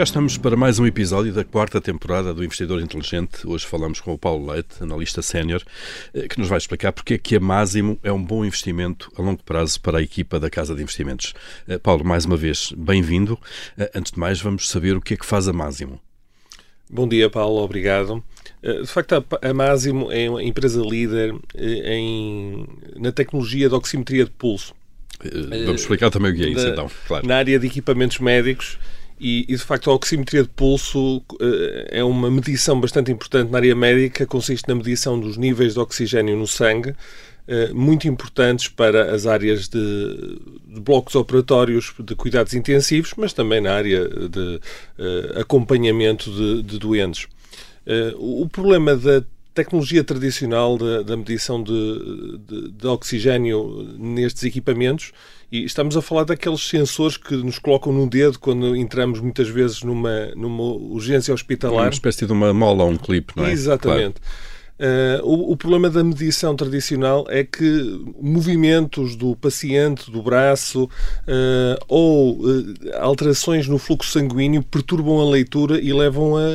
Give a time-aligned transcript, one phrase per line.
[0.00, 3.46] Cá estamos para mais um episódio da quarta temporada do Investidor Inteligente.
[3.46, 5.62] Hoje falamos com o Paulo Leite, analista sénior,
[6.14, 9.20] eh, que nos vai explicar porque é que a Másimo é um bom investimento a
[9.20, 11.34] longo prazo para a equipa da Casa de Investimentos.
[11.68, 13.38] Eh, Paulo, mais uma vez, bem-vindo.
[13.76, 16.00] Eh, antes de mais, vamos saber o que é que faz a Másimo.
[16.88, 17.62] Bom dia, Paulo.
[17.62, 18.24] Obrigado.
[18.62, 24.74] De facto, a Másimo é uma empresa líder em, na tecnologia de oximetria de pulso.
[25.66, 27.26] Vamos explicar também o que é isso, então, claro.
[27.28, 28.78] Na área de equipamentos médicos,
[29.20, 31.24] e, e, de facto a oximetria de pulso uh,
[31.90, 36.36] é uma medição bastante importante na área médica, consiste na medição dos níveis de oxigênio
[36.36, 39.78] no sangue, uh, muito importantes para as áreas de,
[40.66, 44.56] de, blocos operatórios de cuidados intensivos, mas também na área de
[44.98, 47.28] uh, acompanhamento de, de doentes.
[48.16, 55.12] o problema da tecnologia tradicional da, medição de, de, de, oxigênio nestes equipamentos
[55.50, 59.82] e estamos a falar daqueles sensores que nos colocam no dedo quando entramos muitas vezes
[59.82, 61.84] numa, numa urgência hospitalar.
[61.86, 63.52] Uma espécie de uma mola ou um clipe, não é?
[63.52, 64.20] Exatamente.
[64.20, 64.59] Claro.
[64.80, 71.84] Uh, o, o, problema da medição tradicional é que movimentos do paciente, do braço, uh,
[71.86, 76.46] ou uh, alterações no fluxo sanguíneo perturbam a leitura e levam a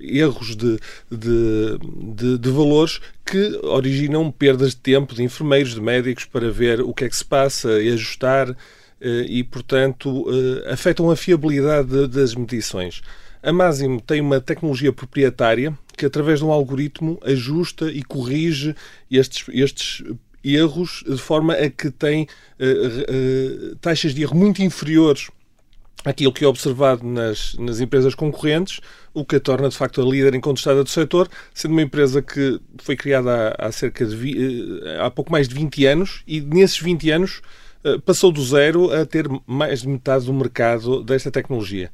[0.00, 0.78] erros de,
[1.10, 1.78] de,
[2.14, 6.94] de, de valores que originam perdas de tempo de enfermeiros, de médicos, para ver o
[6.94, 8.56] que é que se passa e ajustar,
[9.00, 10.26] e, portanto,
[10.72, 13.00] afetam a fiabilidade das medições.
[13.42, 18.74] A Masimo tem uma tecnologia proprietária que, através de um algoritmo, ajusta e corrige
[19.10, 20.04] estes, estes
[20.42, 22.26] erros de forma a que tem
[22.58, 25.28] uh, uh, taxas de erro muito inferiores
[26.04, 28.80] àquilo que é observado nas, nas empresas concorrentes,
[29.12, 32.22] o que a torna de facto a líder em contestada do setor, sendo uma empresa
[32.22, 36.22] que foi criada há, há cerca de vi, eh, há pouco mais de 20 anos
[36.24, 37.42] e nesses 20 anos
[38.04, 41.90] passou do zero a ter mais de metade do mercado desta tecnologia.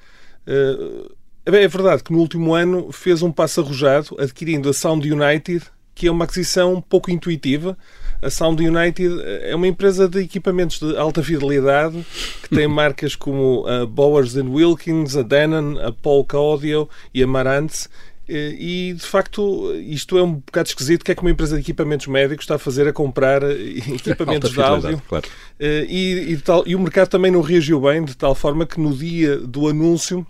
[1.46, 6.06] É verdade que no último ano fez um passo arrojado adquirindo a Sound United, que
[6.06, 7.76] é uma aquisição pouco intuitiva.
[8.22, 12.04] A Sound United é uma empresa de equipamentos de alta fidelidade
[12.42, 17.90] que tem marcas como a Bowers Wilkins, a Denon, a Polka Audio e a Marantz.
[18.26, 21.02] E de facto, isto é um bocado esquisito.
[21.02, 24.50] O que é que uma empresa de equipamentos médicos está a fazer a comprar equipamentos
[24.50, 25.02] de áudio?
[25.06, 25.28] Claro.
[25.60, 28.96] E, e, tal, e o mercado também não reagiu bem, de tal forma que no
[28.96, 30.26] dia do anúncio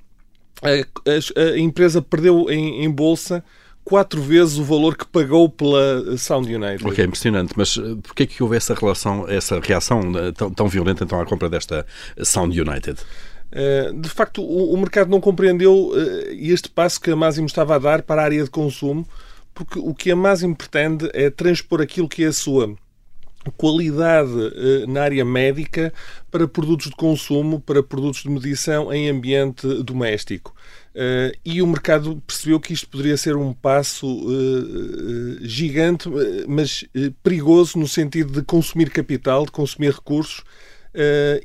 [0.63, 3.45] a, a, empresa perdeu em, em, bolsa
[3.85, 6.87] quatro vezes o valor que pagou pela Sound United.
[6.87, 7.53] Ok, impressionante.
[7.57, 11.21] Mas eh, porquê é que houve essa relação, essa reação eh, tão, tão violenta então
[11.21, 11.87] à compra desta
[12.23, 12.99] Sound United?
[13.53, 15.93] Eh, de facto, o, mercado não compreendeu
[16.31, 19.07] este passo que a Masimo estava a dar para a área de consumo,
[19.53, 22.75] porque o que a Masimo pretende é transpor aquilo que é a sua
[23.53, 25.93] qualidade eh, na área médica
[26.31, 30.55] para produtos de consumo, para produtos de medição em ambiente doméstico.
[30.95, 36.09] Uh, e o mercado percebeu que isto poderia ser um passo uh, gigante,
[36.47, 36.85] mas
[37.21, 40.45] perigoso no sentido de consumir capital, de consumir recursos.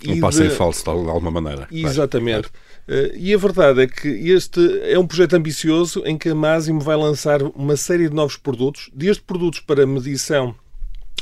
[0.08, 0.48] um passo de...
[0.48, 1.68] em falso, de alguma maneira.
[1.72, 2.50] Exatamente.
[2.88, 3.12] Claro.
[3.16, 6.96] e a verdade é que este é um projeto ambicioso em que a Masimo vai
[6.96, 10.56] lançar uma série de novos produtos, desde produtos para medição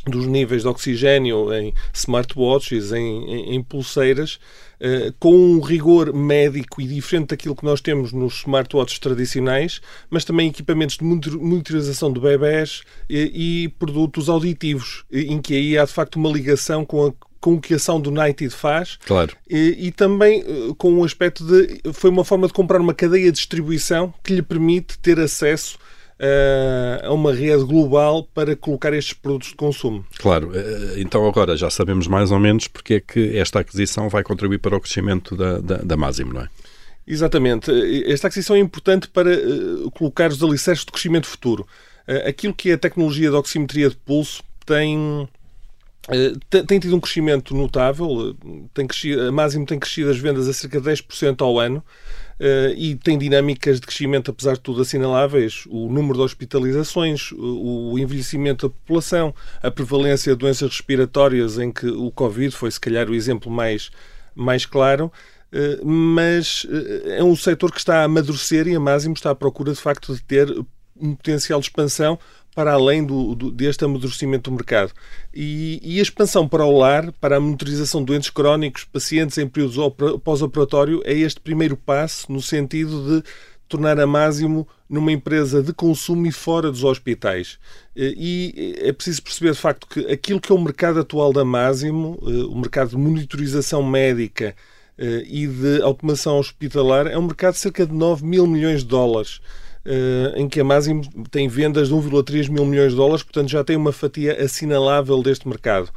[0.10, 4.40] dos níveis de oxigênio em smartwatches, em, em, em pulseiras,
[4.82, 10.26] uh, com um rigor médico e diferente daquilo que nós temos nos smartwatches tradicionais, mas
[10.26, 15.94] também equipamentos de monitorização de bebés e, e produtos auditivos, em que aí há de
[15.94, 19.36] facto uma ligação com a com o que a ação do United faz claro.
[19.50, 22.94] e, e também uh, com o um aspecto de foi uma forma de comprar uma
[22.94, 25.82] cadeia de distribuição que lhe permite ter acesso eh,
[27.04, 30.06] a uma rede global para colocar estes produtos de consumo.
[30.18, 34.24] Claro, eh, então agora já sabemos mais ou menos porque é que esta aquisição vai
[34.24, 36.50] contribuir para o crescimento da, da, da Masimo, não é?
[37.06, 37.72] Exatamente.
[38.12, 39.32] Esta aquisição é importante para
[39.94, 41.66] colocar os alicerces do crescimento futuro.
[42.28, 45.26] Aquilo que é a tecnologia de oximetria de pulso tem,
[46.68, 48.36] tem tido um crescimento notável.
[48.74, 51.82] Tem crescido, a Masimo tem crescido as vendas a cerca de 10% ao ano.
[52.40, 55.64] Uh, e tem dinâmicas de crescimento, apesar de tudo, assinaláveis.
[55.68, 61.88] O número de hospitalizações, o envelhecimento da população, a prevalência de doenças respiratórias, em que
[61.88, 63.90] o Covid foi, se calhar, o exemplo mais,
[64.36, 65.12] mais claro.
[65.52, 69.36] Uh, mas uh, é um setor que está a amadurecer e a Máximo está à
[69.36, 70.48] procura, de facto, de ter
[71.02, 72.20] um potencial de expansão
[72.58, 74.92] para além do, do, deste amadurecimento do mercado.
[75.32, 79.48] E, e, a expansão para o lar, para a monitorização de doentes crónicos, pacientes em
[79.48, 79.78] períodos
[80.24, 83.30] pós-operatório, é este primeiro passo no sentido de
[83.68, 87.60] tornar a Másimo numa empresa de consumo e fora dos hospitais.
[87.96, 92.18] E é preciso perceber, de facto, que aquilo que é o mercado atual da Másimo,
[92.24, 94.56] eh, o mercado de monitorização médica,
[95.28, 99.40] e de automação hospitalar é um mercado de cerca de 9 mil milhões de dólares.
[100.36, 101.02] Em que a Máximo
[101.32, 105.48] tem vendas de 1,3 mil milhões de dólares, portanto já tem uma fatia assinalável deste
[105.48, 105.90] mercado.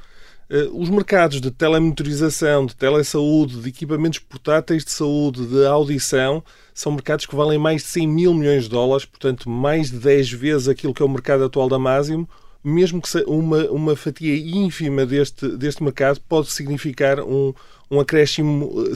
[0.72, 6.42] Os mercados de telemonitorização, de telesaúde, de equipamentos portáteis de saúde, de audição,
[6.74, 10.32] são mercados que valem mais de 100 mil milhões de dólares, portanto, mais de 10
[10.32, 12.28] vezes aquilo que é o mercado atual da Máximo.
[12.62, 17.54] Mesmo que uma, uma fatia ínfima deste, deste mercado pode significar um,
[17.90, 18.92] um acréscimo uh,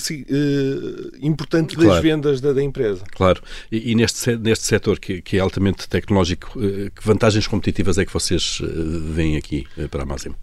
[1.21, 2.03] importante das claro.
[2.03, 3.03] vendas da, da, empresa.
[3.13, 3.43] Claro.
[3.73, 8.05] E, e, neste, neste setor que, que é altamente tecnológico, uh, que vantagens competitivas é
[8.05, 8.67] que vocês uh,
[9.13, 10.37] veem aqui para a Máximo?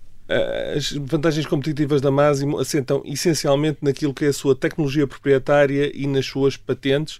[0.75, 6.07] As vantagens competitivas da Máximo assentam essencialmente naquilo que é a sua tecnologia proprietária e
[6.07, 7.19] nas suas patentes,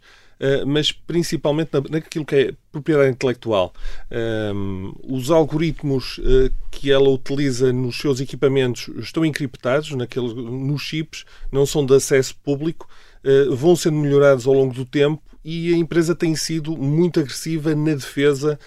[0.66, 3.74] mas principalmente naquilo que é propriedade intelectual.
[4.10, 11.26] Ehm, os algoritmos eh, que ela utiliza nos seus equipamentos estão encriptados naqueles, nos chips,
[11.52, 12.90] não são de acesso público,
[13.24, 17.76] eh, vão sendo melhorados ao longo do tempo e a empresa tem sido muito agressiva
[17.76, 18.60] na defesa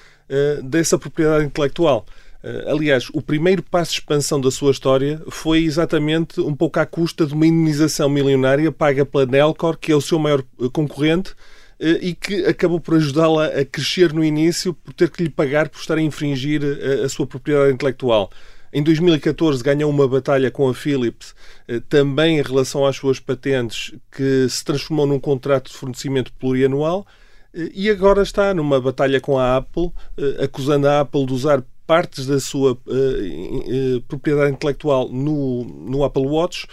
[0.63, 2.07] dessa propriedade intelectual.
[2.45, 6.85] Eh, aliás, o primeiro passo de expansão da sua história foi exatamente um pouco à
[6.85, 11.31] custa de uma indenização milionária paga pela Nelcor, que é o seu maior eh, concorrente,
[11.31, 11.35] eh,
[11.81, 15.81] e que acabou por ajudá-la a crescer no início por ter que lhe pagar por
[15.81, 16.63] estar a infringir
[17.05, 18.31] a sua propriedade intelectual.
[18.73, 21.33] Em 2014 ganhou uma batalha com a Philips,
[21.89, 27.07] também em relação às suas patentes, que se transformou num contrato de fornecimento plurianual.
[27.73, 29.93] E agora está numa batalha com a Apple,
[30.43, 32.77] acusando a Apple de usar partes da sua
[34.09, 36.67] propriedade intelectual no, no Apple Watch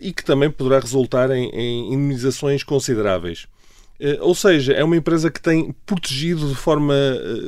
[0.00, 3.46] e que também poderá resultar em, em indemnizações consideráveis.
[4.20, 6.94] Ou seja, é uma empresa que tem protegido de forma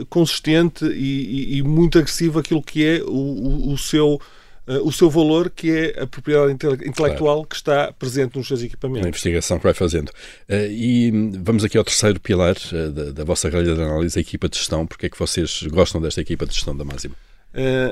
[0.08, 4.20] consistente e, e, e, muito agressiva aquilo que é o, o, seu
[4.66, 7.46] eh, o seu valor, que é a propriedade intelectual claro.
[7.46, 9.04] que está presente nos seus equipamentos.
[9.04, 10.10] A investigação que vai fazendo.
[10.48, 11.10] Eh, e
[11.42, 14.56] vamos aqui ao terceiro pilar eh, da, da vossa grelha de análise, a equipa de
[14.56, 14.86] gestão.
[14.86, 17.14] Porque é que vocês gostam desta equipa de gestão da Máximo?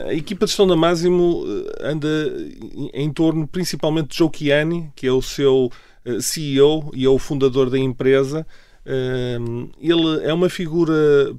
[0.09, 1.45] a equipa de gestão da Máximo
[1.81, 2.09] anda
[2.93, 5.71] em torno principalmente de Joe Chiani, que é o seu
[6.21, 8.47] CEO e é o fundador da empresa,
[8.85, 10.93] ele é uma figura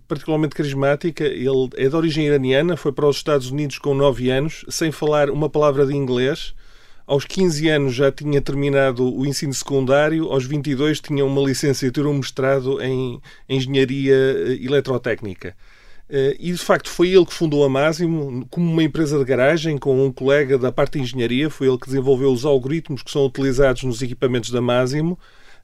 [0.07, 1.25] particularmente carismática.
[1.25, 5.29] Ele é de origem iraniana, foi para os Estados Unidos com 9 anos, sem falar
[5.29, 6.53] uma palavra de inglês.
[7.05, 12.13] Aos 15 anos já tinha terminado o ensino secundário, aos 22 tinha uma licenciatura, um
[12.13, 15.53] mestrado em engenharia eh, eletrotécnica.
[16.15, 19.79] Eh, e de facto foi ele que fundou a Máximo como uma empresa de garagem
[19.79, 21.49] com um colega da parte de engenharia.
[21.49, 25.17] Foi ele que desenvolveu os algoritmos que são utilizados nos equipamentos da Máximo.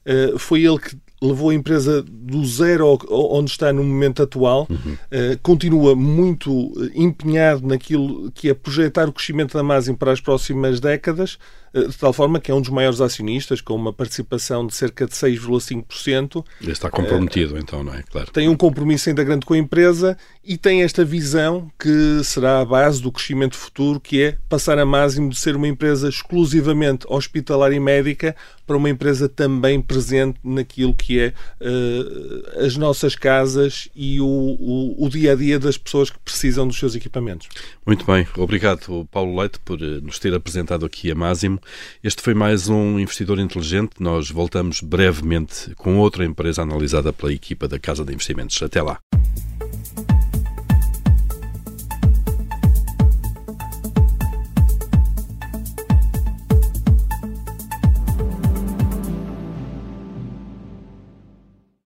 [0.03, 4.93] Eh, foi ele que levou a empresa do zero onde está no momento atual, uhum.
[4.93, 10.79] uh, continua muito empenhado naquilo que é projetar o crescimento da Máximo para as próximas
[10.79, 11.37] décadas,
[11.73, 15.11] de tal forma que é um dos maiores acionistas, com uma participação de cerca de
[15.11, 16.45] 6,5%.
[16.61, 18.03] Está comprometido, então, não é?
[18.03, 18.31] Claro.
[18.31, 22.65] Tem um compromisso ainda grande com a empresa e tem esta visão que será a
[22.65, 27.73] base do crescimento futuro, que é passar a Máximo de ser uma empresa exclusivamente hospitalar
[27.73, 33.89] e médica para uma empresa também presente naquilo que que é uh, as nossas casas
[33.95, 37.49] e o, o, o, dia a dia das pessoas que precisam dos seus equipamentos.
[37.83, 41.58] Muito bem, obrigado Paulo Leite por eh, nos ter apresentado aqui a Máximo.
[42.03, 43.91] Este foi mais um investidor inteligente.
[43.99, 48.61] Nós voltamos brevemente com outra empresa analisada pela equipa da Casa de Investimentos.
[48.61, 48.99] Até lá.